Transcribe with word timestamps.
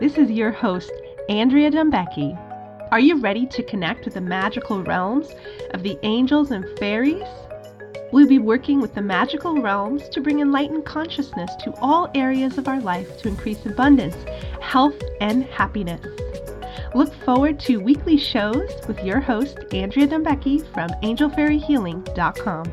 This 0.00 0.16
is 0.16 0.30
your 0.30 0.50
host, 0.50 0.90
Andrea 1.28 1.70
Dumbecki. 1.70 2.34
Are 2.90 3.00
you 3.00 3.20
ready 3.20 3.44
to 3.48 3.62
connect 3.62 4.06
with 4.06 4.14
the 4.14 4.20
magical 4.22 4.82
realms 4.82 5.28
of 5.74 5.82
the 5.82 5.98
angels 6.02 6.52
and 6.52 6.64
fairies? 6.78 7.28
We'll 8.10 8.26
be 8.26 8.38
working 8.38 8.80
with 8.80 8.94
the 8.94 9.02
magical 9.02 9.60
realms 9.60 10.08
to 10.08 10.22
bring 10.22 10.40
enlightened 10.40 10.86
consciousness 10.86 11.54
to 11.64 11.74
all 11.82 12.10
areas 12.14 12.56
of 12.56 12.66
our 12.66 12.80
life 12.80 13.18
to 13.18 13.28
increase 13.28 13.66
abundance, 13.66 14.16
health, 14.62 14.98
and 15.20 15.44
happiness. 15.44 16.00
Look 16.94 17.12
forward 17.22 17.60
to 17.60 17.76
weekly 17.76 18.16
shows 18.16 18.70
with 18.88 19.04
your 19.04 19.20
host, 19.20 19.58
Andrea 19.74 20.08
Dumbecki 20.08 20.66
from 20.72 20.88
angelfairyhealing.com. 21.02 22.64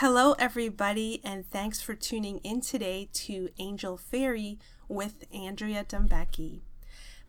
Hello, 0.00 0.32
everybody, 0.38 1.20
and 1.22 1.46
thanks 1.50 1.82
for 1.82 1.94
tuning 1.94 2.38
in 2.38 2.62
today 2.62 3.10
to 3.12 3.50
Angel 3.58 3.98
Fairy 3.98 4.58
with 4.88 5.26
Andrea 5.30 5.84
Dumbecki. 5.84 6.60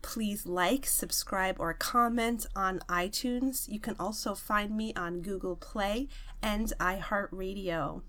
Please 0.00 0.46
like, 0.46 0.86
subscribe, 0.86 1.56
or 1.58 1.74
comment 1.74 2.46
on 2.56 2.78
iTunes. 2.88 3.68
You 3.68 3.78
can 3.78 3.94
also 4.00 4.34
find 4.34 4.74
me 4.74 4.94
on 4.94 5.20
Google 5.20 5.54
Play 5.54 6.08
and 6.42 6.72
iHeartRadio. 6.80 8.00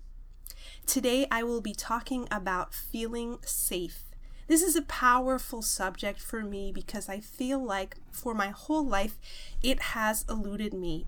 Today, 0.86 1.26
I 1.30 1.42
will 1.42 1.60
be 1.60 1.74
talking 1.74 2.26
about 2.30 2.72
feeling 2.72 3.40
safe. 3.44 4.04
This 4.46 4.62
is 4.62 4.76
a 4.76 4.82
powerful 4.82 5.60
subject 5.60 6.20
for 6.20 6.42
me 6.42 6.72
because 6.72 7.10
I 7.10 7.20
feel 7.20 7.62
like 7.62 7.96
for 8.10 8.32
my 8.32 8.48
whole 8.48 8.86
life 8.86 9.18
it 9.62 9.80
has 9.92 10.24
eluded 10.26 10.72
me 10.72 11.04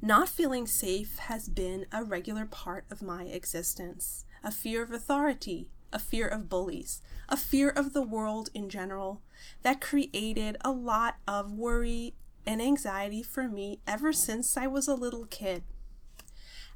not 0.00 0.28
feeling 0.28 0.66
safe 0.66 1.18
has 1.18 1.48
been 1.48 1.86
a 1.92 2.04
regular 2.04 2.46
part 2.46 2.84
of 2.90 3.02
my 3.02 3.24
existence. 3.24 4.24
A 4.44 4.50
fear 4.50 4.82
of 4.82 4.92
authority, 4.92 5.68
a 5.92 5.98
fear 5.98 6.28
of 6.28 6.48
bullies, 6.48 7.02
a 7.28 7.36
fear 7.36 7.68
of 7.68 7.92
the 7.92 8.02
world 8.02 8.50
in 8.54 8.68
general 8.68 9.22
that 9.62 9.80
created 9.80 10.56
a 10.60 10.70
lot 10.70 11.16
of 11.26 11.52
worry 11.52 12.14
and 12.46 12.62
anxiety 12.62 13.22
for 13.22 13.48
me 13.48 13.80
ever 13.86 14.12
since 14.12 14.56
I 14.56 14.66
was 14.66 14.86
a 14.86 14.94
little 14.94 15.26
kid. 15.26 15.64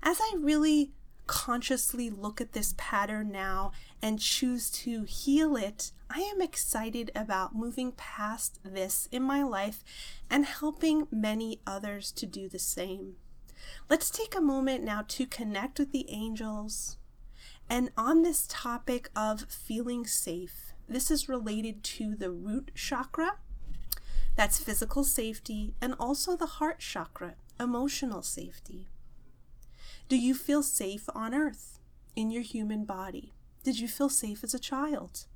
As 0.03 0.19
I 0.20 0.34
really 0.37 0.93
consciously 1.27 2.11
look 2.11 2.41
at 2.41 2.53
this 2.53 2.75
pattern 2.77 3.31
now 3.31 3.70
and 4.03 4.19
choose 4.19 4.69
to 4.70 5.05
heal 5.05 5.56
it, 5.56 5.92
I 6.11 6.20
am 6.20 6.42
excited 6.42 7.11
about 7.14 7.55
moving 7.55 7.92
past 7.92 8.59
this 8.64 9.09
in 9.12 9.22
my 9.22 9.42
life 9.42 9.84
and 10.28 10.44
helping 10.44 11.06
many 11.11 11.61
others 11.67 12.11
to 12.12 12.27
do 12.27 12.48
the 12.48 12.59
same. 12.59 13.14
Let's 13.89 14.11
take 14.11 14.34
a 14.34 14.41
moment 14.41 14.83
now 14.84 15.05
to 15.09 15.27
connect 15.27 15.78
with 15.78 15.92
the 15.92 16.11
angels. 16.11 16.98
And 17.70 17.91
on 17.97 18.22
this 18.22 18.47
topic 18.48 19.09
of 19.14 19.47
feeling 19.48 20.06
safe, 20.06 20.72
this 20.89 21.11
is 21.11 21.28
related 21.28 21.83
to 21.84 22.14
the 22.14 22.31
root 22.31 22.72
chakra, 22.75 23.37
that's 24.34 24.59
physical 24.59 25.05
safety, 25.05 25.75
and 25.81 25.94
also 25.98 26.37
the 26.37 26.47
heart 26.47 26.81
chakra, 26.81 27.37
emotional 27.61 28.22
safety. 28.22 28.89
Do 30.09 30.16
you 30.16 30.34
feel 30.34 30.62
safe 30.62 31.09
on 31.14 31.34
earth 31.34 31.78
in 32.16 32.31
your 32.31 32.42
human 32.42 32.84
body? 32.84 33.33
Did 33.63 33.79
you 33.79 33.87
feel 33.87 34.09
safe 34.09 34.43
as 34.43 34.55
a 34.55 34.59
child? 34.59 35.27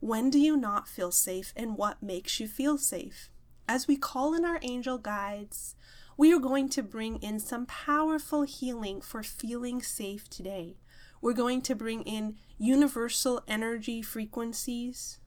When 0.00 0.28
do 0.28 0.38
you 0.38 0.56
not 0.56 0.88
feel 0.88 1.12
safe 1.12 1.52
and 1.56 1.76
what 1.76 2.02
makes 2.02 2.40
you 2.40 2.48
feel 2.48 2.78
safe? 2.78 3.30
As 3.68 3.86
we 3.86 3.96
call 3.96 4.34
in 4.34 4.44
our 4.44 4.58
angel 4.62 4.98
guides, 4.98 5.76
we 6.16 6.32
are 6.32 6.40
going 6.40 6.68
to 6.70 6.82
bring 6.82 7.16
in 7.18 7.38
some 7.38 7.66
powerful 7.66 8.42
healing 8.42 9.00
for 9.00 9.22
feeling 9.22 9.82
safe 9.82 10.28
today. 10.28 10.78
We're 11.20 11.32
going 11.32 11.62
to 11.62 11.74
bring 11.74 12.02
in 12.02 12.36
universal 12.58 13.42
energy 13.46 14.02
frequencies, 14.02 15.18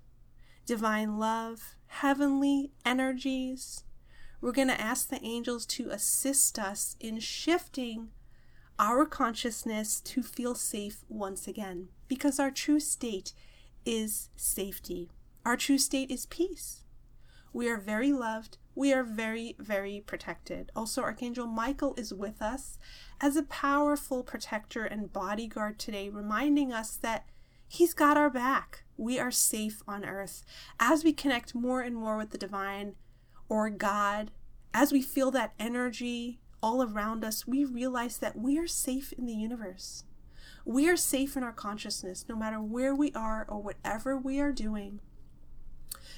divine 0.66 1.18
love, 1.18 1.76
heavenly 1.88 2.72
energies. 2.86 3.84
We're 4.42 4.52
going 4.52 4.68
to 4.68 4.80
ask 4.80 5.10
the 5.10 5.24
angels 5.24 5.66
to 5.68 5.90
assist 5.90 6.60
us 6.60 6.96
in 7.00 7.20
shifting 7.20 8.10
our 8.80 9.06
consciousness 9.06 10.00
to 10.00 10.24
feel 10.24 10.56
safe 10.56 11.04
once 11.10 11.48
again 11.48 11.90
because 12.08 12.40
our 12.40 12.50
true 12.50 12.80
state 12.80 13.34
is 13.86 14.30
safety. 14.38 15.10
Our 15.46 15.58
true 15.58 15.78
state 15.78 16.10
is 16.10 16.26
peace. 16.26 16.84
We 17.52 17.70
are 17.70 17.78
very 17.78 18.14
loved. 18.14 18.58
We 18.76 18.94
are 18.94 19.04
very, 19.04 19.56
very 19.60 20.02
protected. 20.06 20.72
Also, 20.76 21.02
Archangel 21.02 21.48
Michael 21.48 21.94
is 21.98 22.14
with 22.14 22.42
us 22.42 22.80
as 23.20 23.36
a 23.36 23.44
powerful 23.44 24.24
protector 24.24 24.86
and 24.86 25.12
bodyguard 25.12 25.78
today, 25.78 26.08
reminding 26.08 26.72
us 26.72 26.96
that 26.98 27.26
he's 27.68 27.94
got 27.94 28.16
our 28.16 28.30
back. 28.30 28.84
We 28.96 29.20
are 29.20 29.32
safe 29.32 29.82
on 29.88 30.06
earth. 30.06 30.46
As 30.80 31.04
we 31.04 31.12
connect 31.12 31.54
more 31.54 31.82
and 31.82 31.96
more 31.96 32.18
with 32.18 32.32
the 32.32 32.38
divine 32.38 32.96
or 33.50 33.70
God, 33.70 34.32
as 34.74 34.94
we 34.94 35.02
feel 35.02 35.32
that 35.32 35.54
energy 35.60 36.40
all 36.62 36.84
around 36.84 37.24
us, 37.24 37.48
we 37.48 37.64
realize 37.64 38.18
that 38.18 38.38
we 38.38 38.58
are 38.58 38.68
safe 38.68 39.14
in 39.14 39.26
the 39.26 39.34
universe. 39.34 40.04
We 40.66 40.90
are 40.90 40.98
safe 40.98 41.36
in 41.38 41.44
our 41.44 41.54
consciousness, 41.54 42.26
no 42.28 42.36
matter 42.36 42.62
where 42.62 42.94
we 42.94 43.12
are 43.14 43.46
or 43.48 43.62
whatever 43.62 44.18
we 44.18 44.40
are 44.40 44.52
doing. 44.52 45.00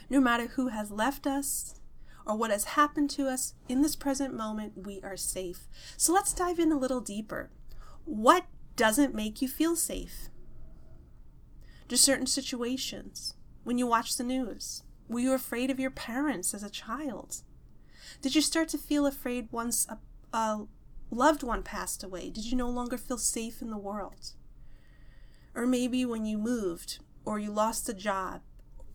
No 0.09 0.19
matter 0.19 0.47
who 0.47 0.67
has 0.67 0.91
left 0.91 1.25
us 1.25 1.79
or 2.25 2.35
what 2.35 2.51
has 2.51 2.63
happened 2.65 3.09
to 3.11 3.27
us 3.27 3.53
in 3.69 3.81
this 3.81 3.95
present 3.95 4.33
moment, 4.33 4.85
we 4.85 4.99
are 5.03 5.17
safe. 5.17 5.67
So 5.95 6.13
let's 6.13 6.33
dive 6.33 6.59
in 6.59 6.71
a 6.71 6.77
little 6.77 7.01
deeper. 7.01 7.49
What 8.05 8.45
doesn't 8.75 9.15
make 9.15 9.41
you 9.41 9.47
feel 9.47 9.75
safe? 9.75 10.29
Do 11.87 11.95
certain 11.95 12.27
situations, 12.27 13.35
when 13.63 13.77
you 13.77 13.85
watch 13.85 14.17
the 14.17 14.23
news, 14.23 14.83
were 15.07 15.19
you 15.19 15.33
afraid 15.33 15.69
of 15.69 15.79
your 15.79 15.91
parents 15.91 16.53
as 16.53 16.63
a 16.63 16.69
child? 16.69 17.43
Did 18.21 18.35
you 18.35 18.41
start 18.41 18.69
to 18.69 18.77
feel 18.77 19.05
afraid 19.05 19.49
once 19.51 19.87
a, 19.89 19.97
a 20.33 20.61
loved 21.09 21.43
one 21.43 21.63
passed 21.63 22.03
away? 22.03 22.29
Did 22.29 22.45
you 22.45 22.57
no 22.57 22.69
longer 22.69 22.97
feel 22.97 23.17
safe 23.17 23.61
in 23.61 23.69
the 23.69 23.77
world? 23.77 24.33
Or 25.53 25.65
maybe 25.65 26.05
when 26.05 26.25
you 26.25 26.37
moved 26.37 26.99
or 27.25 27.39
you 27.39 27.51
lost 27.51 27.89
a 27.89 27.93
job 27.93 28.41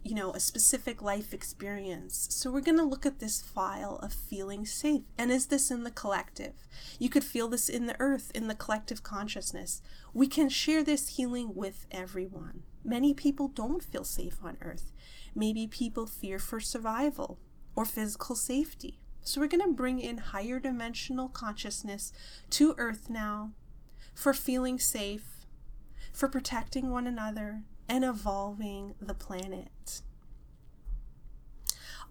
you 0.06 0.14
know, 0.14 0.30
a 0.32 0.40
specific 0.40 1.02
life 1.02 1.34
experience. 1.34 2.28
So 2.30 2.48
we're 2.48 2.60
going 2.60 2.78
to 2.78 2.84
look 2.84 3.04
at 3.04 3.18
this 3.18 3.42
file 3.42 3.96
of 3.96 4.12
feeling 4.12 4.64
safe. 4.64 5.02
And 5.18 5.32
is 5.32 5.46
this 5.46 5.68
in 5.68 5.82
the 5.82 5.90
collective? 5.90 6.52
You 7.00 7.08
could 7.08 7.24
feel 7.24 7.48
this 7.48 7.68
in 7.68 7.86
the 7.86 7.96
earth, 7.98 8.30
in 8.32 8.46
the 8.46 8.54
collective 8.54 9.02
consciousness. 9.02 9.82
We 10.14 10.28
can 10.28 10.48
share 10.48 10.84
this 10.84 11.16
healing 11.16 11.56
with 11.56 11.86
everyone. 11.90 12.62
Many 12.84 13.14
people 13.14 13.48
don't 13.48 13.82
feel 13.82 14.04
safe 14.04 14.38
on 14.44 14.58
earth. 14.62 14.92
Maybe 15.34 15.66
people 15.66 16.06
fear 16.06 16.38
for 16.38 16.60
survival 16.60 17.40
or 17.74 17.84
physical 17.84 18.36
safety. 18.36 19.00
So 19.26 19.40
we're 19.40 19.48
going 19.48 19.68
to 19.68 19.72
bring 19.72 19.98
in 19.98 20.18
higher 20.18 20.60
dimensional 20.60 21.28
consciousness 21.28 22.12
to 22.50 22.76
earth 22.78 23.10
now 23.10 23.50
for 24.14 24.32
feeling 24.32 24.78
safe, 24.78 25.44
for 26.12 26.28
protecting 26.28 26.90
one 26.90 27.08
another, 27.08 27.64
and 27.88 28.04
evolving 28.04 28.94
the 29.00 29.14
planet. 29.14 30.00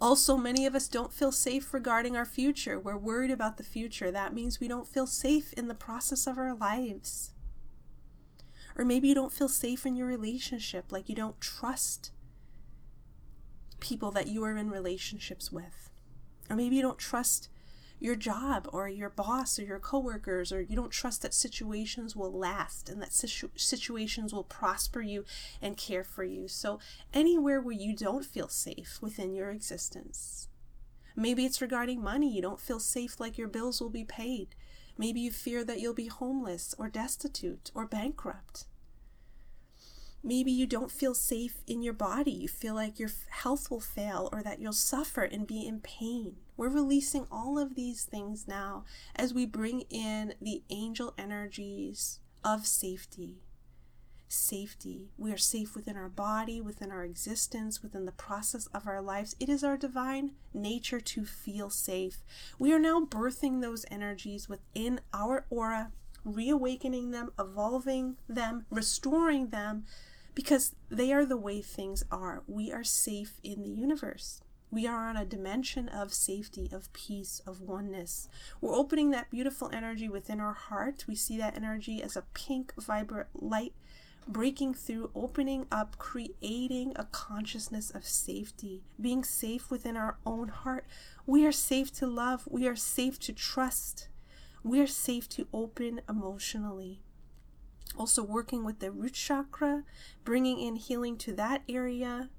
Also, 0.01 0.35
many 0.35 0.65
of 0.65 0.75
us 0.75 0.89
don't 0.89 1.13
feel 1.13 1.31
safe 1.31 1.73
regarding 1.73 2.17
our 2.17 2.25
future. 2.25 2.77
We're 2.77 2.97
worried 2.97 3.31
about 3.31 3.55
the 3.55 3.63
future. 3.63 4.11
That 4.11 4.33
means 4.33 4.59
we 4.59 4.67
don't 4.67 4.85
feel 4.85 5.07
safe 5.07 5.53
in 5.53 5.69
the 5.69 5.73
process 5.73 6.27
of 6.27 6.37
our 6.37 6.53
lives. 6.53 7.31
Or 8.77 8.83
maybe 8.83 9.07
you 9.07 9.15
don't 9.15 9.31
feel 9.31 9.47
safe 9.47 9.85
in 9.85 9.95
your 9.95 10.07
relationship, 10.07 10.91
like 10.91 11.07
you 11.07 11.15
don't 11.15 11.39
trust 11.39 12.11
people 13.79 14.11
that 14.11 14.27
you 14.27 14.43
are 14.43 14.57
in 14.57 14.69
relationships 14.69 15.49
with. 15.49 15.91
Or 16.49 16.55
maybe 16.55 16.75
you 16.75 16.81
don't 16.81 16.99
trust 16.99 17.49
your 17.99 18.15
job 18.15 18.67
or 18.71 18.87
your 18.87 19.09
boss 19.09 19.57
or 19.57 19.63
your 19.63 19.79
coworkers 19.79 20.51
or 20.51 20.61
you 20.61 20.75
don't 20.75 20.91
trust 20.91 21.21
that 21.21 21.33
situations 21.33 22.15
will 22.15 22.31
last 22.31 22.89
and 22.89 23.01
that 23.01 23.13
situ- 23.13 23.49
situations 23.55 24.33
will 24.33 24.43
prosper 24.43 25.01
you 25.01 25.23
and 25.61 25.77
care 25.77 26.03
for 26.03 26.23
you. 26.23 26.47
So 26.47 26.79
anywhere 27.13 27.61
where 27.61 27.73
you 27.73 27.95
don't 27.95 28.25
feel 28.25 28.49
safe 28.49 28.99
within 29.01 29.33
your 29.33 29.49
existence. 29.49 30.49
Maybe 31.15 31.45
it's 31.45 31.61
regarding 31.61 32.03
money. 32.03 32.29
You 32.29 32.41
don't 32.41 32.59
feel 32.59 32.79
safe 32.79 33.19
like 33.19 33.37
your 33.37 33.47
bills 33.47 33.79
will 33.79 33.89
be 33.89 34.03
paid. 34.03 34.55
Maybe 34.97 35.21
you 35.21 35.31
fear 35.31 35.63
that 35.63 35.79
you'll 35.79 35.93
be 35.93 36.07
homeless 36.07 36.75
or 36.77 36.89
destitute 36.89 37.71
or 37.73 37.85
bankrupt. 37.85 38.65
Maybe 40.25 40.51
you 40.51 40.65
don't 40.65 40.89
feel 40.89 41.13
safe 41.13 41.61
in 41.67 41.83
your 41.83 41.93
body. 41.93 42.31
You 42.31 42.47
feel 42.47 42.73
like 42.73 42.97
your 42.97 43.11
health 43.29 43.69
will 43.69 43.79
fail 43.79 44.27
or 44.33 44.41
that 44.41 44.59
you'll 44.59 44.73
suffer 44.73 45.21
and 45.21 45.45
be 45.45 45.67
in 45.67 45.81
pain. 45.81 46.37
We're 46.57 46.69
releasing 46.69 47.27
all 47.31 47.59
of 47.59 47.75
these 47.75 48.05
things 48.05 48.47
now 48.47 48.85
as 49.15 49.35
we 49.35 49.45
bring 49.45 49.81
in 49.91 50.33
the 50.41 50.63
angel 50.71 51.13
energies 51.15 52.19
of 52.43 52.65
safety. 52.65 53.43
safety. 54.27 55.11
We 55.17 55.31
are 55.31 55.37
safe 55.37 55.75
within 55.75 55.95
our 55.95 56.09
body, 56.09 56.59
within 56.59 56.91
our 56.91 57.03
existence, 57.03 57.83
within 57.83 58.05
the 58.05 58.11
process 58.11 58.65
of 58.73 58.87
our 58.87 59.01
lives. 59.01 59.35
It 59.39 59.49
is 59.49 59.63
our 59.63 59.77
divine 59.77 60.31
nature 60.53 60.99
to 60.99 61.25
feel 61.25 61.69
safe. 61.69 62.23
We 62.57 62.73
are 62.73 62.79
now 62.79 63.05
birthing 63.05 63.61
those 63.61 63.85
energies 63.91 64.49
within 64.49 65.01
our 65.13 65.45
aura, 65.51 65.91
reawakening 66.23 67.11
them, 67.11 67.31
evolving 67.37 68.17
them, 68.27 68.65
restoring 68.71 69.49
them, 69.49 69.85
because 70.35 70.75
they 70.89 71.11
are 71.11 71.25
the 71.25 71.37
way 71.37 71.61
things 71.61 72.03
are. 72.11 72.43
We 72.47 72.71
are 72.71 72.83
safe 72.83 73.39
in 73.43 73.63
the 73.63 73.69
universe. 73.69 74.41
We 74.69 74.85
are 74.85 75.07
on 75.07 75.15
a 75.15 75.25
dimension 75.25 75.87
of 75.89 76.13
safety, 76.13 76.69
of 76.71 76.91
peace, 76.91 77.41
of 77.47 77.61
oneness. 77.61 78.27
We're 78.59 78.75
opening 78.75 79.11
that 79.11 79.31
beautiful 79.31 79.69
energy 79.71 80.09
within 80.09 80.41
our 80.41 80.53
heart. 80.53 81.05
We 81.07 81.15
see 81.15 81.37
that 81.37 81.55
energy 81.55 82.03
as 82.03 82.17
a 82.17 82.25
pink, 82.33 82.73
vibrant 82.77 83.29
light 83.33 83.73
breaking 84.27 84.73
through, 84.73 85.11
opening 85.15 85.67
up, 85.71 85.97
creating 85.97 86.93
a 86.95 87.05
consciousness 87.05 87.91
of 87.91 88.05
safety, 88.05 88.83
being 88.99 89.23
safe 89.23 89.69
within 89.69 89.95
our 89.95 90.17
own 90.25 90.47
heart. 90.47 90.85
We 91.25 91.45
are 91.45 91.51
safe 91.51 91.91
to 91.93 92.07
love, 92.07 92.47
we 92.49 92.67
are 92.67 92.75
safe 92.75 93.19
to 93.21 93.33
trust, 93.33 94.09
we 94.63 94.79
are 94.81 94.87
safe 94.87 95.29
to 95.29 95.47
open 95.53 96.01
emotionally. 96.09 97.01
Also, 97.97 98.23
working 98.23 98.65
with 98.65 98.79
the 98.79 98.91
root 98.91 99.13
chakra, 99.13 99.83
bringing 100.23 100.59
in 100.59 100.75
healing 100.75 101.17
to 101.17 101.33
that 101.33 101.63
area, 101.69 102.29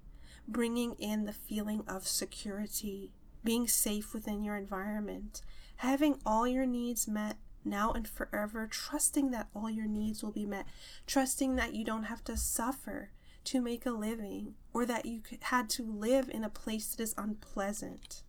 bringing 0.47 0.95
in 0.95 1.25
the 1.25 1.33
feeling 1.33 1.83
of 1.89 2.07
security, 2.07 3.11
being 3.43 3.67
safe 3.67 4.13
within 4.13 4.43
your 4.43 4.57
environment, 4.57 5.43
having 5.77 6.19
all 6.25 6.47
your 6.47 6.67
needs 6.67 7.09
met 7.09 7.37
now 7.65 7.93
and 7.93 8.09
forever, 8.09 8.67
trusting 8.67 9.31
that 9.31 9.49
all 9.55 9.69
your 9.69 9.87
needs 9.87 10.23
will 10.23 10.31
be 10.31 10.47
met, 10.47 10.67
trusting 11.07 11.57
that 11.57 11.75
you 11.75 11.85
don't 11.85 12.05
have 12.05 12.23
to 12.25 12.37
suffer 12.37 13.11
to 13.45 13.61
make 13.61 13.87
a 13.87 13.91
living 13.91 14.55
or 14.73 14.85
that 14.87 15.07
you 15.07 15.23
had 15.43 15.69
to 15.71 15.83
live 15.83 16.29
in 16.29 16.45
a 16.45 16.51
place 16.51 16.95
that 16.95 17.03
is 17.03 17.15
unpleasant. 17.17 18.23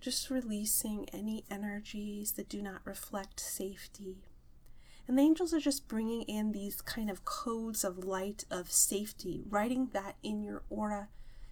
Just 0.00 0.30
releasing 0.30 1.08
any 1.12 1.44
energies 1.50 2.32
that 2.32 2.48
do 2.48 2.62
not 2.62 2.80
reflect 2.84 3.38
safety. 3.38 4.24
And 5.06 5.18
the 5.18 5.22
angels 5.22 5.52
are 5.52 5.60
just 5.60 5.88
bringing 5.88 6.22
in 6.22 6.52
these 6.52 6.80
kind 6.80 7.10
of 7.10 7.24
codes 7.24 7.84
of 7.84 8.04
light, 8.04 8.44
of 8.50 8.72
safety, 8.72 9.42
writing 9.48 9.88
that 9.92 10.16
in 10.22 10.42
your 10.42 10.62
aura 10.70 11.08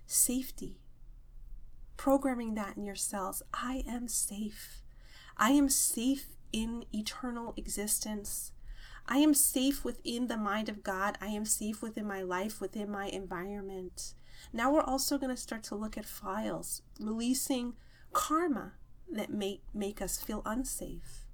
safety 0.07 0.79
programming 1.99 2.55
that 2.55 2.79
in 2.79 2.85
your 2.87 2.95
cells. 2.95 3.43
I 3.53 3.83
am 3.87 4.09
safe. 4.09 4.81
I 5.37 5.51
am 5.51 5.69
safe 5.69 6.29
in 6.51 6.87
eternal 6.95 7.53
existence. 7.59 8.53
I 9.07 9.19
am 9.19 9.35
safe 9.35 9.85
within 9.85 10.29
the 10.29 10.39
mind 10.39 10.71
of 10.71 10.83
God. 10.83 11.19
I 11.21 11.27
am 11.27 11.45
safe 11.45 11.83
within 11.83 12.07
my 12.07 12.23
life, 12.23 12.61
within 12.61 12.91
my 12.91 13.07
environment. 13.07 14.15
Now 14.53 14.73
we're 14.73 14.81
also 14.81 15.19
going 15.19 15.35
to 15.35 15.41
start 15.41 15.65
to 15.65 15.75
look 15.75 15.99
at 15.99 16.07
files, 16.07 16.83
releasing 16.99 17.75
karma 18.13 18.73
that 19.11 19.31
may 19.31 19.61
make 19.73 20.03
us 20.03 20.21
feel 20.21 20.43
unsafe. 20.45 21.27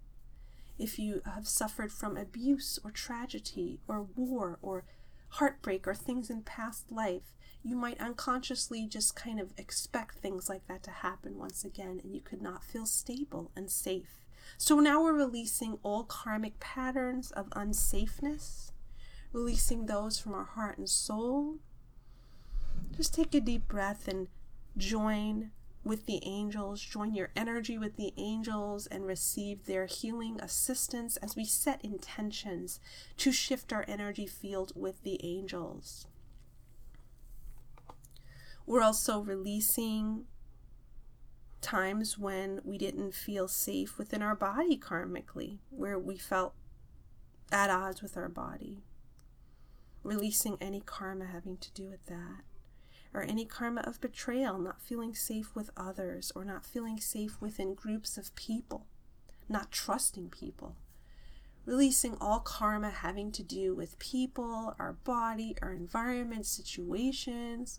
If 0.78 0.98
you 0.98 1.22
have 1.24 1.46
suffered 1.46 1.92
from 1.92 2.16
abuse 2.16 2.78
or 2.84 2.90
tragedy 2.90 3.80
or 3.86 4.06
war 4.16 4.58
or 4.60 4.84
heartbreak 5.28 5.86
or 5.86 5.94
things 5.94 6.30
in 6.30 6.42
past 6.42 6.90
life, 6.90 7.34
you 7.62 7.76
might 7.76 8.00
unconsciously 8.00 8.86
just 8.86 9.16
kind 9.16 9.40
of 9.40 9.52
expect 9.56 10.16
things 10.16 10.48
like 10.48 10.66
that 10.68 10.82
to 10.82 10.90
happen 10.90 11.38
once 11.38 11.64
again, 11.64 12.00
and 12.02 12.14
you 12.14 12.20
could 12.20 12.42
not 12.42 12.62
feel 12.62 12.86
stable 12.86 13.50
and 13.56 13.70
safe. 13.70 14.24
So 14.58 14.78
now 14.80 15.02
we're 15.02 15.14
releasing 15.14 15.78
all 15.82 16.04
karmic 16.04 16.60
patterns 16.60 17.30
of 17.30 17.48
unsafeness, 17.50 18.70
releasing 19.32 19.86
those 19.86 20.18
from 20.18 20.34
our 20.34 20.44
heart 20.44 20.78
and 20.78 20.88
soul. 20.88 21.56
Just 22.96 23.14
take 23.14 23.34
a 23.34 23.40
deep 23.40 23.66
breath 23.66 24.06
and 24.06 24.28
join 24.76 25.50
with 25.84 26.06
the 26.06 26.20
angels, 26.24 26.80
join 26.80 27.14
your 27.14 27.30
energy 27.36 27.76
with 27.76 27.96
the 27.96 28.12
angels, 28.16 28.86
and 28.86 29.06
receive 29.06 29.66
their 29.66 29.86
healing 29.86 30.40
assistance 30.40 31.16
as 31.18 31.36
we 31.36 31.44
set 31.44 31.84
intentions 31.84 32.80
to 33.18 33.30
shift 33.30 33.72
our 33.72 33.84
energy 33.86 34.26
field 34.26 34.72
with 34.74 35.02
the 35.02 35.20
angels. 35.22 36.06
We're 38.66 38.82
also 38.82 39.20
releasing 39.20 40.24
times 41.60 42.18
when 42.18 42.60
we 42.64 42.78
didn't 42.78 43.14
feel 43.14 43.46
safe 43.46 43.98
within 43.98 44.22
our 44.22 44.34
body 44.34 44.78
karmically, 44.78 45.58
where 45.70 45.98
we 45.98 46.16
felt 46.16 46.54
at 47.52 47.70
odds 47.70 48.02
with 48.02 48.16
our 48.16 48.28
body. 48.28 48.82
Releasing 50.02 50.56
any 50.60 50.80
karma 50.80 51.26
having 51.26 51.56
to 51.58 51.70
do 51.72 51.88
with 51.88 52.04
that. 52.06 52.42
Or 53.14 53.22
any 53.22 53.44
karma 53.44 53.82
of 53.82 54.00
betrayal, 54.00 54.58
not 54.58 54.82
feeling 54.82 55.14
safe 55.14 55.54
with 55.54 55.70
others, 55.76 56.32
or 56.34 56.44
not 56.44 56.66
feeling 56.66 56.98
safe 56.98 57.40
within 57.40 57.74
groups 57.74 58.18
of 58.18 58.34
people, 58.34 58.86
not 59.48 59.70
trusting 59.70 60.30
people. 60.30 60.76
Releasing 61.64 62.16
all 62.20 62.40
karma 62.40 62.90
having 62.90 63.30
to 63.32 63.42
do 63.42 63.74
with 63.74 63.98
people, 63.98 64.74
our 64.78 64.94
body, 65.04 65.56
our 65.62 65.72
environment, 65.72 66.44
situations, 66.44 67.78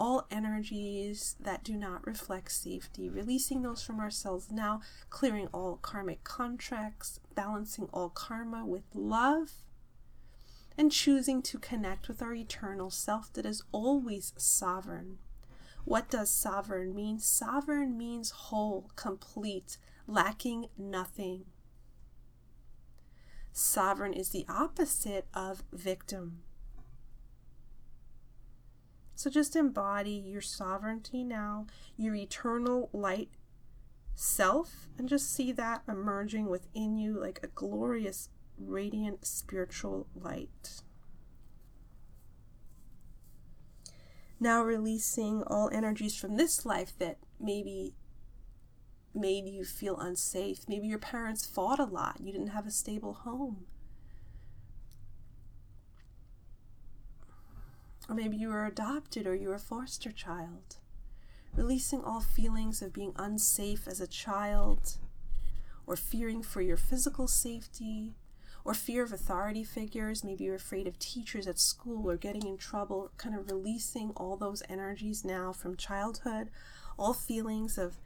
all 0.00 0.26
energies 0.30 1.36
that 1.38 1.62
do 1.62 1.76
not 1.76 2.04
reflect 2.06 2.50
safety, 2.50 3.08
releasing 3.08 3.62
those 3.62 3.82
from 3.82 4.00
ourselves 4.00 4.50
now, 4.50 4.80
clearing 5.10 5.48
all 5.52 5.76
karmic 5.76 6.24
contracts, 6.24 7.20
balancing 7.34 7.88
all 7.92 8.08
karma 8.08 8.64
with 8.64 8.82
love, 8.94 9.52
and 10.76 10.92
choosing 10.92 11.42
to 11.42 11.58
connect 11.58 12.08
with 12.08 12.22
our 12.22 12.34
eternal 12.34 12.90
self 12.90 13.32
that 13.32 13.46
is 13.46 13.62
always 13.72 14.32
sovereign. 14.36 15.18
What 15.84 16.10
does 16.10 16.30
sovereign 16.30 16.94
mean? 16.94 17.18
Sovereign 17.18 17.98
means 17.98 18.30
whole, 18.30 18.90
complete, 18.94 19.78
lacking 20.06 20.66
nothing. 20.78 21.44
Sovereign 23.52 24.12
is 24.12 24.30
the 24.30 24.46
opposite 24.48 25.26
of 25.34 25.64
victim. 25.72 26.42
So 29.14 29.28
just 29.30 29.54
embody 29.54 30.12
your 30.12 30.40
sovereignty 30.40 31.22
now, 31.22 31.66
your 31.96 32.14
eternal 32.14 32.88
light 32.92 33.30
self, 34.14 34.88
and 34.98 35.08
just 35.08 35.32
see 35.32 35.52
that 35.52 35.82
emerging 35.86 36.48
within 36.48 36.96
you 36.96 37.20
like 37.20 37.40
a 37.42 37.48
glorious, 37.48 38.30
radiant 38.58 39.24
spiritual 39.26 40.06
light. 40.14 40.82
Now 44.40 44.62
releasing 44.62 45.42
all 45.44 45.70
energies 45.72 46.16
from 46.16 46.36
this 46.36 46.66
life 46.66 46.92
that 46.98 47.18
maybe 47.38 47.94
made 49.14 49.46
you 49.46 49.64
feel 49.64 49.98
unsafe. 49.98 50.60
Maybe 50.68 50.88
your 50.88 50.98
parents 50.98 51.46
fought 51.46 51.78
a 51.78 51.84
lot, 51.84 52.20
you 52.20 52.32
didn't 52.32 52.48
have 52.48 52.66
a 52.66 52.70
stable 52.70 53.14
home. 53.14 53.66
Or 58.08 58.14
maybe 58.14 58.36
you 58.36 58.48
were 58.48 58.66
adopted 58.66 59.26
or 59.26 59.34
you 59.34 59.48
were 59.48 59.54
a 59.54 59.60
foster 59.60 60.10
child. 60.10 60.78
Releasing 61.54 62.02
all 62.02 62.20
feelings 62.20 62.82
of 62.82 62.92
being 62.92 63.12
unsafe 63.16 63.86
as 63.86 64.00
a 64.00 64.06
child, 64.06 64.96
or 65.86 65.96
fearing 65.96 66.42
for 66.42 66.62
your 66.62 66.76
physical 66.76 67.28
safety, 67.28 68.14
or 68.64 68.74
fear 68.74 69.02
of 69.02 69.12
authority 69.12 69.64
figures. 69.64 70.24
Maybe 70.24 70.44
you're 70.44 70.54
afraid 70.54 70.86
of 70.86 70.98
teachers 70.98 71.46
at 71.46 71.58
school 71.58 72.08
or 72.08 72.16
getting 72.16 72.46
in 72.46 72.58
trouble. 72.58 73.10
Kind 73.16 73.34
of 73.34 73.50
releasing 73.50 74.10
all 74.10 74.36
those 74.36 74.62
energies 74.68 75.24
now 75.24 75.52
from 75.52 75.76
childhood, 75.76 76.50
all 76.98 77.14
feelings 77.14 77.78
of 77.78 77.96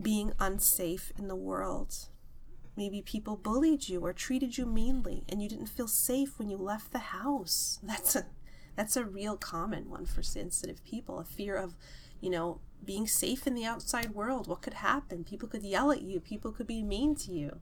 being 0.00 0.32
unsafe 0.38 1.12
in 1.18 1.28
the 1.28 1.36
world. 1.36 2.08
Maybe 2.76 3.02
people 3.02 3.36
bullied 3.36 3.88
you 3.88 4.00
or 4.00 4.12
treated 4.12 4.56
you 4.56 4.64
meanly 4.64 5.24
and 5.28 5.42
you 5.42 5.48
didn't 5.48 5.66
feel 5.66 5.88
safe 5.88 6.38
when 6.38 6.48
you 6.48 6.56
left 6.56 6.92
the 6.92 6.98
house. 6.98 7.78
That's 7.82 8.16
a 8.16 8.26
that's 8.74 8.96
a 8.96 9.04
real 9.04 9.36
common 9.36 9.90
one 9.90 10.06
for 10.06 10.22
sensitive 10.22 10.82
people 10.82 11.18
a 11.18 11.24
fear 11.24 11.56
of, 11.56 11.76
you 12.22 12.30
know, 12.30 12.60
being 12.84 13.06
safe 13.06 13.46
in 13.46 13.54
the 13.54 13.66
outside 13.66 14.14
world. 14.14 14.46
What 14.46 14.62
could 14.62 14.74
happen? 14.74 15.24
People 15.24 15.48
could 15.48 15.62
yell 15.62 15.92
at 15.92 16.02
you, 16.02 16.20
people 16.20 16.52
could 16.52 16.66
be 16.66 16.82
mean 16.82 17.14
to 17.16 17.32
you. 17.32 17.60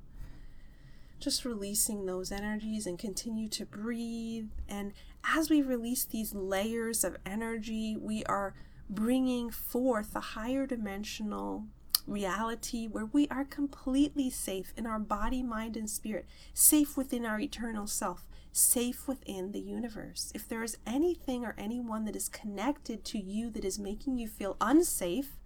Just 1.21 1.45
releasing 1.45 2.07
those 2.07 2.33
energies 2.33 2.87
and 2.87 2.99
continue 2.99 3.49
to 3.51 3.67
breathe. 3.67 4.49
And 4.69 4.93
as 5.23 5.51
we 5.51 5.61
release 5.61 6.05
these 6.05 6.35
layers 6.35 7.05
of 7.05 7.19
energy, 7.27 7.97
we 7.97 8.25
are 8.25 8.55
bringing 8.89 9.51
forth 9.51 10.17
a 10.17 10.21
higher 10.21 10.67
dimensional 10.67 11.67
reality 12.07 12.87
where 12.89 13.05
we 13.05 13.29
are 13.29 13.45
completely 13.45 14.31
safe 14.31 14.73
in 14.77 14.87
our 14.87 14.99
body, 14.99 15.43
mind, 15.43 15.77
and 15.77 15.89
spirit, 15.89 16.27
safe 16.55 16.97
within 16.97 17.27
our 17.27 17.39
eternal 17.39 17.87
self, 17.87 18.27
safe 18.51 19.07
within 19.07 19.53
the 19.53 19.61
universe. 19.61 20.33
If 20.35 20.49
there 20.49 20.63
is 20.63 20.79
anything 20.87 21.45
or 21.45 21.55
anyone 21.59 22.07
that 22.07 22.17
is 22.17 22.29
connected 22.29 23.05
to 23.05 23.19
you 23.19 23.51
that 23.51 23.65
is 23.65 23.79
making 23.79 24.19
you 24.19 24.27
feel 24.27 24.57
unsafe, 24.61 25.39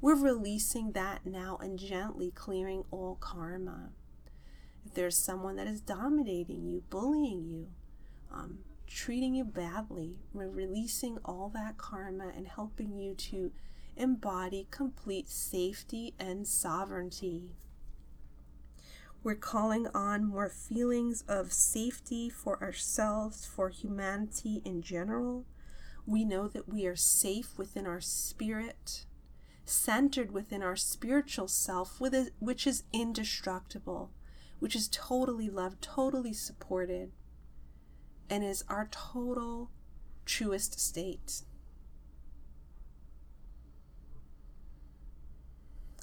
we're 0.00 0.16
releasing 0.16 0.92
that 0.92 1.26
now 1.26 1.58
and 1.60 1.78
gently 1.78 2.30
clearing 2.30 2.84
all 2.90 3.16
karma. 3.20 3.90
There's 4.94 5.16
someone 5.16 5.56
that 5.56 5.66
is 5.66 5.80
dominating 5.80 6.64
you, 6.64 6.82
bullying 6.90 7.44
you, 7.44 7.68
um, 8.32 8.58
treating 8.86 9.34
you 9.34 9.44
badly, 9.44 10.18
releasing 10.32 11.18
all 11.24 11.50
that 11.54 11.78
karma 11.78 12.32
and 12.36 12.48
helping 12.48 12.98
you 12.98 13.14
to 13.14 13.52
embody 13.96 14.66
complete 14.70 15.28
safety 15.28 16.14
and 16.18 16.46
sovereignty. 16.46 17.52
We're 19.22 19.34
calling 19.34 19.86
on 19.94 20.24
more 20.24 20.48
feelings 20.48 21.22
of 21.28 21.52
safety 21.52 22.30
for 22.30 22.60
ourselves, 22.62 23.44
for 23.44 23.68
humanity 23.68 24.62
in 24.64 24.80
general. 24.80 25.44
We 26.06 26.24
know 26.24 26.48
that 26.48 26.68
we 26.68 26.86
are 26.86 26.96
safe 26.96 27.58
within 27.58 27.86
our 27.86 28.00
spirit, 28.00 29.04
centered 29.66 30.32
within 30.32 30.62
our 30.62 30.76
spiritual 30.76 31.48
self, 31.48 32.00
which 32.00 32.66
is 32.66 32.84
indestructible, 32.94 34.10
which 34.60 34.76
is 34.76 34.88
totally 34.88 35.50
loved, 35.50 35.82
totally 35.82 36.32
supported, 36.32 37.10
and 38.28 38.44
is 38.44 38.64
our 38.68 38.88
total 38.90 39.70
truest 40.24 40.78
state. 40.78 41.42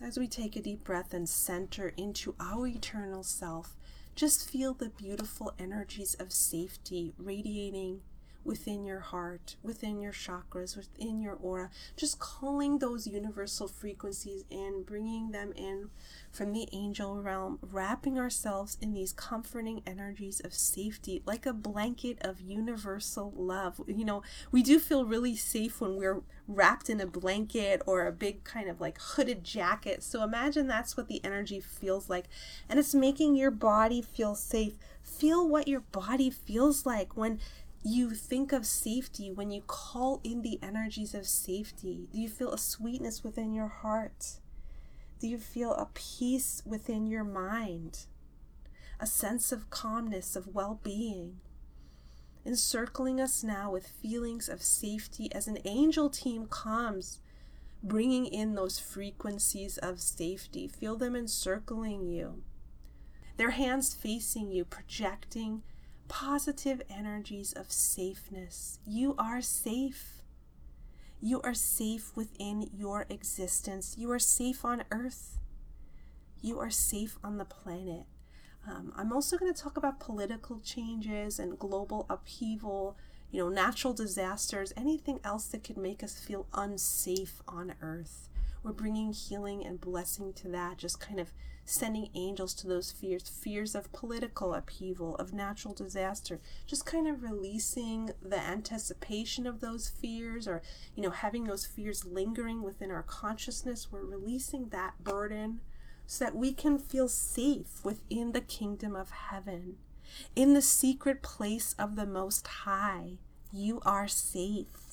As 0.03 0.19
we 0.19 0.27
take 0.27 0.55
a 0.55 0.61
deep 0.61 0.83
breath 0.83 1.13
and 1.13 1.27
center 1.27 1.93
into 1.97 2.35
our 2.39 2.67
eternal 2.67 3.23
self, 3.23 3.75
just 4.15 4.49
feel 4.49 4.73
the 4.73 4.89
beautiful 4.89 5.53
energies 5.57 6.15
of 6.15 6.33
safety 6.33 7.13
radiating 7.17 8.01
within 8.47 8.85
your 8.85 9.01
heart, 9.01 9.57
within 9.61 9.99
your 9.99 10.13
chakras, 10.13 10.77
within 10.77 11.19
your 11.19 11.33
aura, 11.35 11.69
just 11.97 12.17
calling 12.17 12.79
those 12.79 13.05
universal 13.05 13.67
frequencies 13.67 14.45
in, 14.49 14.83
bringing 14.83 15.31
them 15.31 15.51
in 15.55 15.89
from 16.31 16.53
the 16.53 16.69
angel 16.71 17.21
realm, 17.21 17.59
wrapping 17.61 18.17
ourselves 18.17 18.77
in 18.81 18.93
these 18.93 19.11
comforting 19.11 19.81
energies 19.85 20.39
of 20.39 20.53
safety, 20.53 21.21
like 21.25 21.45
a 21.45 21.51
blanket 21.51 22.17
of 22.21 22.39
universal 22.39 23.33
love. 23.35 23.81
You 23.85 24.05
know, 24.05 24.23
we 24.51 24.63
do 24.63 24.79
feel 24.79 25.05
really 25.05 25.35
safe 25.35 25.81
when 25.81 25.97
we're 25.97 26.21
wrapped 26.47 26.89
in 26.89 27.01
a 27.01 27.05
blanket 27.05 27.81
or 27.85 28.07
a 28.07 28.13
big 28.13 28.45
kind 28.45 28.69
of 28.69 28.79
like 28.79 28.97
hooded 28.99 29.43
jacket. 29.43 30.03
So 30.03 30.23
imagine 30.23 30.67
that's 30.67 30.95
what 30.95 31.09
the 31.09 31.19
energy 31.23 31.59
feels 31.59 32.09
like. 32.09 32.25
And 32.69 32.79
it's 32.79 32.95
making 32.95 33.35
your 33.35 33.51
body 33.51 34.01
feel 34.01 34.35
safe. 34.35 34.73
Feel 35.03 35.47
what 35.47 35.67
your 35.67 35.81
body 35.81 36.29
feels 36.29 36.85
like 36.85 37.17
when 37.17 37.39
you 37.87 38.11
think 38.11 38.51
of 38.51 38.65
safety, 38.65 39.31
when 39.31 39.49
you 39.49 39.61
call 39.61 40.19
in 40.23 40.41
the 40.41 40.59
energies 40.61 41.13
of 41.13 41.25
safety? 41.25 42.07
Do 42.11 42.19
you 42.19 42.29
feel 42.29 42.51
a 42.51 42.57
sweetness 42.57 43.23
within 43.23 43.53
your 43.53 43.67
heart? 43.67 44.39
Do 45.19 45.27
you 45.27 45.37
feel 45.37 45.73
a 45.73 45.87
peace 45.93 46.61
within 46.65 47.07
your 47.07 47.23
mind? 47.23 48.05
A 48.99 49.07
sense 49.07 49.51
of 49.51 49.69
calmness, 49.69 50.35
of 50.35 50.53
well 50.53 50.79
being? 50.83 51.39
Encircling 52.45 53.19
us 53.21 53.43
now 53.43 53.71
with 53.71 53.87
feelings 53.87 54.49
of 54.49 54.61
safety 54.61 55.31
as 55.33 55.47
an 55.47 55.57
angel 55.65 56.09
team 56.09 56.45
comes, 56.47 57.19
bringing 57.83 58.25
in 58.25 58.55
those 58.55 58.79
frequencies 58.79 59.77
of 59.77 60.01
safety. 60.01 60.67
Feel 60.67 60.97
them 60.97 61.15
encircling 61.15 62.07
you. 62.07 62.43
Their 63.37 63.51
hands 63.51 63.93
facing 63.93 64.51
you, 64.51 64.65
projecting 64.65 65.63
positive 66.07 66.81
energies 66.89 67.53
of 67.53 67.71
safeness. 67.71 68.79
You 68.85 69.15
are 69.17 69.41
safe. 69.41 70.23
You 71.21 71.41
are 71.41 71.53
safe 71.53 72.11
within 72.15 72.69
your 72.73 73.05
existence. 73.09 73.95
You 73.97 74.11
are 74.11 74.19
safe 74.19 74.63
on 74.63 74.83
earth. 74.91 75.39
You 76.41 76.59
are 76.59 76.69
safe 76.69 77.17
on 77.23 77.37
the 77.37 77.45
planet. 77.45 78.05
Um, 78.67 78.91
I'm 78.95 79.13
also 79.13 79.37
going 79.37 79.53
to 79.53 79.61
talk 79.61 79.77
about 79.77 79.99
political 79.99 80.59
changes 80.59 81.39
and 81.39 81.57
global 81.57 82.05
upheaval, 82.09 82.97
you 83.31 83.41
know, 83.41 83.49
natural 83.49 83.93
disasters, 83.93 84.73
anything 84.75 85.19
else 85.23 85.45
that 85.47 85.63
could 85.63 85.77
make 85.77 86.03
us 86.03 86.19
feel 86.19 86.47
unsafe 86.53 87.41
on 87.47 87.73
earth. 87.81 88.29
We're 88.63 88.73
bringing 88.73 89.13
healing 89.13 89.65
and 89.65 89.79
blessing 89.79 90.33
to 90.33 90.47
that, 90.49 90.77
just 90.77 90.99
kind 90.99 91.19
of 91.19 91.31
sending 91.65 92.09
angels 92.15 92.53
to 92.53 92.67
those 92.67 92.91
fears 92.91 93.27
fears 93.27 93.75
of 93.75 93.91
political 93.91 94.53
upheaval, 94.53 95.15
of 95.15 95.33
natural 95.33 95.73
disaster, 95.73 96.39
just 96.65 96.85
kind 96.85 97.07
of 97.07 97.23
releasing 97.23 98.11
the 98.21 98.39
anticipation 98.39 99.45
of 99.45 99.59
those 99.59 99.89
fears 99.89 100.47
or, 100.47 100.61
you 100.95 101.03
know, 101.03 101.09
having 101.09 101.43
those 101.43 101.65
fears 101.65 102.05
lingering 102.05 102.61
within 102.63 102.89
our 102.89 103.03
consciousness. 103.03 103.91
We're 103.91 104.05
releasing 104.05 104.69
that 104.69 105.03
burden 105.03 105.59
so 106.05 106.23
that 106.23 106.35
we 106.35 106.53
can 106.53 106.79
feel 106.79 107.09
safe 107.09 107.83
within 107.83 108.31
the 108.31 108.41
kingdom 108.41 108.95
of 108.95 109.11
heaven. 109.11 109.75
In 110.35 110.53
the 110.53 110.61
secret 110.61 111.21
place 111.21 111.75
of 111.77 111.97
the 111.97 112.05
Most 112.05 112.47
High, 112.47 113.17
you 113.51 113.81
are 113.85 114.07
safe. 114.07 114.86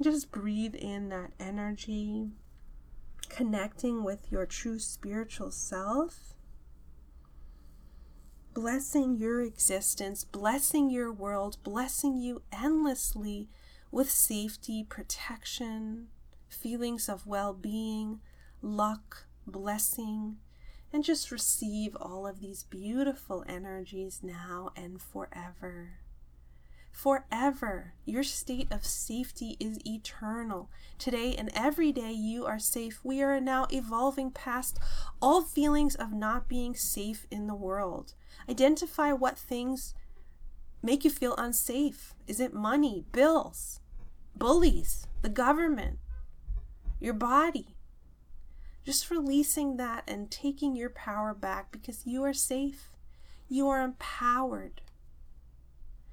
Just 0.00 0.30
breathe 0.30 0.76
in 0.76 1.08
that 1.08 1.32
energy 1.40 2.28
connecting 3.28 4.04
with 4.04 4.30
your 4.30 4.46
true 4.46 4.78
spiritual 4.78 5.50
self, 5.50 6.34
blessing 8.54 9.16
your 9.16 9.40
existence, 9.40 10.24
blessing 10.24 10.88
your 10.88 11.12
world, 11.12 11.56
blessing 11.64 12.16
you 12.16 12.42
endlessly 12.52 13.48
with 13.90 14.10
safety, 14.10 14.84
protection, 14.88 16.08
feelings 16.48 17.08
of 17.08 17.26
well 17.26 17.52
being, 17.52 18.20
luck, 18.62 19.26
blessing, 19.46 20.36
and 20.92 21.02
just 21.04 21.30
receive 21.30 21.96
all 21.96 22.26
of 22.26 22.40
these 22.40 22.62
beautiful 22.62 23.44
energies 23.48 24.20
now 24.22 24.70
and 24.76 25.00
forever 25.02 25.98
forever. 26.98 27.92
Your 28.04 28.24
state 28.24 28.66
of 28.72 28.84
safety 28.84 29.56
is 29.60 29.78
eternal. 29.86 30.68
Today 30.98 31.36
and 31.36 31.48
every 31.54 31.92
day 31.92 32.10
you 32.10 32.44
are 32.44 32.58
safe. 32.58 32.98
We 33.04 33.22
are 33.22 33.40
now 33.40 33.68
evolving 33.70 34.32
past 34.32 34.80
all 35.22 35.42
feelings 35.42 35.94
of 35.94 36.12
not 36.12 36.48
being 36.48 36.74
safe 36.74 37.24
in 37.30 37.46
the 37.46 37.54
world. 37.54 38.14
Identify 38.50 39.12
what 39.12 39.38
things 39.38 39.94
make 40.82 41.04
you 41.04 41.10
feel 41.10 41.36
unsafe. 41.36 42.14
Is 42.26 42.40
it 42.40 42.52
money, 42.52 43.04
bills, 43.12 43.78
bullies, 44.34 45.06
the 45.22 45.28
government, 45.28 45.98
your 46.98 47.14
body? 47.14 47.76
Just 48.84 49.08
releasing 49.08 49.76
that 49.76 50.02
and 50.08 50.32
taking 50.32 50.74
your 50.74 50.90
power 50.90 51.32
back 51.32 51.70
because 51.70 52.08
you 52.08 52.24
are 52.24 52.34
safe. 52.34 52.90
You 53.48 53.68
are 53.68 53.82
empowered. 53.82 54.80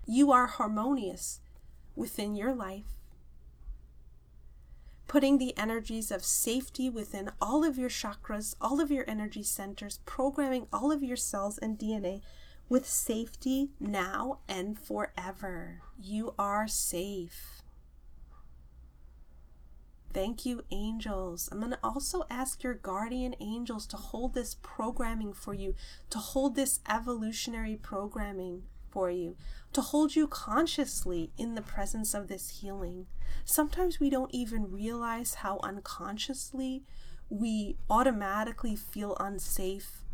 You 0.08 0.32
are 0.32 0.48
harmonious 0.48 1.40
within 1.96 2.36
your 2.36 2.54
life. 2.54 3.00
Putting 5.08 5.38
the 5.38 5.58
energies 5.58 6.12
of 6.12 6.24
safety 6.24 6.90
within 6.90 7.32
all 7.42 7.64
of 7.64 7.78
your 7.78 7.90
chakras, 7.90 8.56
all 8.62 8.80
of 8.80 8.92
your 8.92 9.06
energy 9.08 9.44
centers, 9.44 10.00
programming 10.06 10.68
all 10.72 10.92
of 10.92 11.02
your 11.02 11.18
cells 11.18 11.58
and 11.58 11.80
DNA 11.80 12.22
with 12.70 12.88
safety 12.88 13.70
now 13.80 14.40
and 14.48 14.78
forever. 14.80 15.82
You 16.00 16.34
are 16.38 16.68
safe. 16.68 17.62
Thank 20.14 20.46
you, 20.46 20.64
angels. 20.72 21.50
I'm 21.52 21.60
going 21.60 21.72
to 21.72 21.80
also 21.84 22.24
ask 22.30 22.64
your 22.64 22.74
guardian 22.74 23.36
angels 23.40 23.86
to 23.88 23.98
hold 23.98 24.34
this 24.34 24.56
programming 24.62 25.34
for 25.34 25.54
you, 25.54 25.76
to 26.10 26.20
hold 26.20 26.56
this 26.56 26.80
evolutionary 26.90 27.76
programming 27.76 28.64
for 28.96 29.12
you, 29.12 29.36
to 29.74 29.82
hold 29.82 30.16
you 30.16 30.26
consciously 30.26 31.30
in 31.38 31.54
the 31.54 31.62
presence 31.62 32.14
of 32.14 32.30
this 32.30 32.62
healing. 32.62 33.08
Sometimes 33.44 34.00
we 34.00 34.10
don't 34.10 34.34
even 34.34 34.72
realize 34.72 35.36
how 35.36 35.60
unconsciously 35.64 36.86
we 37.30 37.76
automatically 37.90 38.74
feel 38.74 39.18
unsafe 39.20 40.06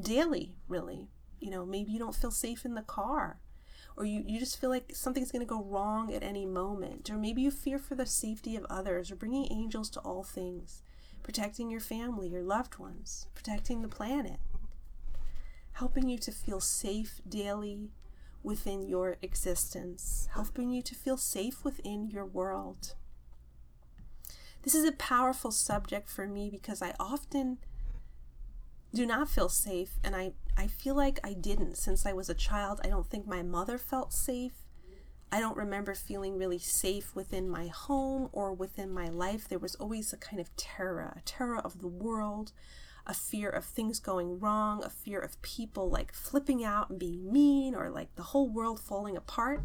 daily, 0.00 0.54
really. 0.68 1.08
You 1.40 1.50
know, 1.50 1.66
maybe 1.66 1.90
you 1.90 1.98
don't 1.98 2.14
feel 2.14 2.30
safe 2.30 2.64
in 2.64 2.74
the 2.74 2.82
car, 2.82 3.40
or 3.96 4.04
you, 4.04 4.22
you 4.24 4.38
just 4.38 4.60
feel 4.60 4.70
like 4.70 4.94
something's 4.94 5.32
going 5.32 5.44
to 5.44 5.54
go 5.54 5.64
wrong 5.64 6.14
at 6.14 6.22
any 6.22 6.46
moment, 6.46 7.10
or 7.10 7.16
maybe 7.16 7.42
you 7.42 7.50
fear 7.50 7.80
for 7.80 7.96
the 7.96 8.06
safety 8.06 8.54
of 8.54 8.64
others, 8.70 9.10
or 9.10 9.16
bringing 9.16 9.50
angels 9.50 9.90
to 9.90 10.00
all 10.00 10.22
things, 10.22 10.82
protecting 11.24 11.70
your 11.70 11.80
family, 11.80 12.28
your 12.28 12.42
loved 12.42 12.78
ones, 12.78 13.26
protecting 13.34 13.82
the 13.82 13.88
planet 13.88 14.38
helping 15.76 16.08
you 16.08 16.16
to 16.16 16.32
feel 16.32 16.58
safe 16.58 17.20
daily 17.28 17.90
within 18.42 18.88
your 18.88 19.18
existence, 19.20 20.26
helping 20.32 20.70
you 20.70 20.80
to 20.80 20.94
feel 20.94 21.18
safe 21.18 21.64
within 21.64 22.08
your 22.08 22.24
world. 22.24 22.94
This 24.62 24.74
is 24.74 24.84
a 24.84 24.92
powerful 24.92 25.50
subject 25.50 26.08
for 26.08 26.26
me 26.26 26.48
because 26.48 26.80
I 26.80 26.94
often 26.98 27.58
do 28.94 29.04
not 29.04 29.28
feel 29.28 29.50
safe, 29.50 29.98
and 30.02 30.16
I, 30.16 30.32
I 30.56 30.66
feel 30.66 30.94
like 30.94 31.20
I 31.22 31.34
didn't 31.34 31.76
since 31.76 32.06
I 32.06 32.14
was 32.14 32.30
a 32.30 32.34
child. 32.34 32.80
I 32.82 32.88
don't 32.88 33.10
think 33.10 33.26
my 33.26 33.42
mother 33.42 33.76
felt 33.76 34.14
safe. 34.14 34.64
I 35.30 35.40
don't 35.40 35.58
remember 35.58 35.94
feeling 35.94 36.38
really 36.38 36.58
safe 36.58 37.14
within 37.14 37.50
my 37.50 37.66
home 37.66 38.30
or 38.32 38.54
within 38.54 38.90
my 38.90 39.08
life. 39.08 39.46
There 39.46 39.58
was 39.58 39.74
always 39.74 40.12
a 40.12 40.16
kind 40.16 40.40
of 40.40 40.56
terror, 40.56 41.12
a 41.18 41.20
terror 41.22 41.58
of 41.58 41.80
the 41.80 41.88
world, 41.88 42.52
a 43.06 43.14
fear 43.14 43.48
of 43.48 43.64
things 43.64 44.00
going 44.00 44.40
wrong, 44.40 44.82
a 44.84 44.90
fear 44.90 45.20
of 45.20 45.40
people 45.40 45.88
like 45.88 46.12
flipping 46.12 46.64
out 46.64 46.90
and 46.90 46.98
being 46.98 47.32
mean 47.32 47.74
or 47.74 47.88
like 47.88 48.14
the 48.16 48.22
whole 48.22 48.48
world 48.48 48.80
falling 48.80 49.16
apart. 49.16 49.62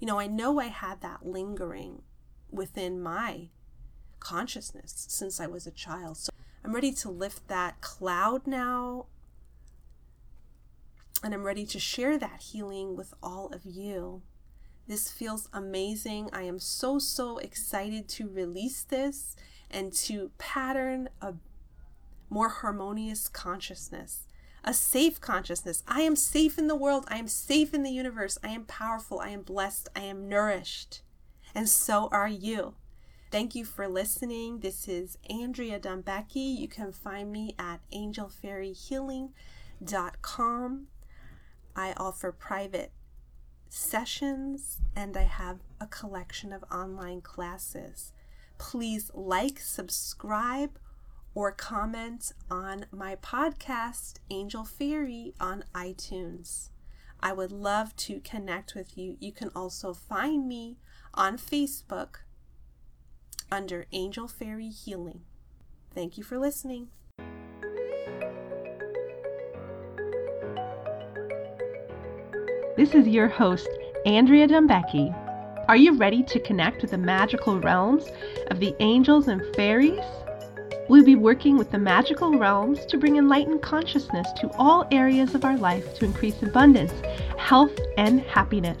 You 0.00 0.06
know, 0.06 0.18
I 0.18 0.26
know 0.26 0.58
I 0.58 0.66
had 0.66 1.00
that 1.00 1.24
lingering 1.24 2.02
within 2.50 3.00
my 3.00 3.50
consciousness 4.18 5.06
since 5.08 5.38
I 5.38 5.46
was 5.46 5.66
a 5.66 5.70
child. 5.70 6.16
So 6.16 6.32
I'm 6.64 6.74
ready 6.74 6.92
to 6.92 7.10
lift 7.10 7.48
that 7.48 7.80
cloud 7.80 8.46
now. 8.46 9.06
And 11.24 11.32
I'm 11.32 11.44
ready 11.44 11.64
to 11.66 11.78
share 11.78 12.18
that 12.18 12.40
healing 12.40 12.96
with 12.96 13.14
all 13.22 13.46
of 13.52 13.64
you. 13.64 14.22
This 14.88 15.08
feels 15.10 15.48
amazing. 15.52 16.30
I 16.32 16.42
am 16.42 16.58
so, 16.58 16.98
so 16.98 17.38
excited 17.38 18.08
to 18.10 18.28
release 18.28 18.82
this 18.82 19.36
and 19.70 19.92
to 19.92 20.32
pattern 20.38 21.08
a 21.20 21.34
more 22.32 22.48
harmonious 22.48 23.28
consciousness, 23.28 24.26
a 24.64 24.72
safe 24.72 25.20
consciousness. 25.20 25.82
I 25.86 26.00
am 26.00 26.16
safe 26.16 26.58
in 26.58 26.66
the 26.66 26.74
world. 26.74 27.04
I 27.08 27.18
am 27.18 27.28
safe 27.28 27.74
in 27.74 27.82
the 27.82 27.90
universe. 27.90 28.38
I 28.42 28.48
am 28.48 28.64
powerful. 28.64 29.20
I 29.20 29.28
am 29.28 29.42
blessed. 29.42 29.90
I 29.94 30.00
am 30.00 30.30
nourished. 30.30 31.02
And 31.54 31.68
so 31.68 32.08
are 32.10 32.28
you. 32.28 32.72
Thank 33.30 33.54
you 33.54 33.66
for 33.66 33.86
listening. 33.86 34.60
This 34.60 34.88
is 34.88 35.18
Andrea 35.28 35.78
Dumbecki. 35.78 36.58
You 36.58 36.68
can 36.68 36.90
find 36.90 37.30
me 37.30 37.54
at 37.58 37.80
angelfairyhealing.com. 37.92 40.86
I 41.76 41.92
offer 41.96 42.32
private 42.32 42.92
sessions 43.68 44.78
and 44.96 45.18
I 45.18 45.24
have 45.24 45.58
a 45.80 45.86
collection 45.86 46.52
of 46.52 46.64
online 46.72 47.20
classes. 47.20 48.12
Please 48.56 49.10
like, 49.14 49.58
subscribe, 49.58 50.78
or 51.34 51.52
comment 51.52 52.32
on 52.50 52.86
my 52.90 53.16
podcast, 53.16 54.18
Angel 54.30 54.64
Fairy, 54.64 55.34
on 55.40 55.64
iTunes. 55.74 56.68
I 57.20 57.32
would 57.32 57.52
love 57.52 57.94
to 57.96 58.20
connect 58.20 58.74
with 58.74 58.98
you. 58.98 59.16
You 59.20 59.32
can 59.32 59.50
also 59.54 59.94
find 59.94 60.48
me 60.48 60.78
on 61.14 61.38
Facebook 61.38 62.16
under 63.50 63.86
Angel 63.92 64.26
Fairy 64.26 64.68
Healing. 64.68 65.20
Thank 65.94 66.18
you 66.18 66.24
for 66.24 66.38
listening. 66.38 66.88
This 72.76 72.94
is 72.94 73.06
your 73.06 73.28
host, 73.28 73.68
Andrea 74.06 74.48
Dumbecki. 74.48 75.14
Are 75.68 75.76
you 75.76 75.96
ready 75.96 76.22
to 76.24 76.40
connect 76.40 76.82
with 76.82 76.90
the 76.90 76.98
magical 76.98 77.60
realms 77.60 78.08
of 78.50 78.58
the 78.58 78.74
angels 78.80 79.28
and 79.28 79.42
fairies? 79.54 80.00
We'll 80.92 81.02
be 81.02 81.14
working 81.14 81.56
with 81.56 81.70
the 81.70 81.78
magical 81.78 82.36
realms 82.36 82.84
to 82.84 82.98
bring 82.98 83.16
enlightened 83.16 83.62
consciousness 83.62 84.30
to 84.42 84.50
all 84.58 84.86
areas 84.90 85.34
of 85.34 85.42
our 85.42 85.56
life 85.56 85.94
to 85.94 86.04
increase 86.04 86.42
abundance, 86.42 86.92
health, 87.38 87.72
and 87.96 88.20
happiness. 88.20 88.76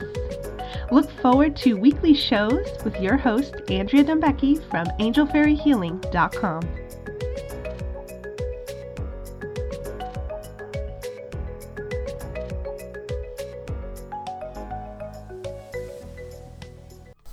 Look 0.90 1.10
forward 1.22 1.56
to 1.56 1.72
weekly 1.72 2.12
shows 2.12 2.68
with 2.84 3.00
your 3.00 3.16
host, 3.16 3.54
Andrea 3.70 4.04
Dumbecki 4.04 4.62
from 4.68 4.88
angelfairyhealing.com. 5.00 6.81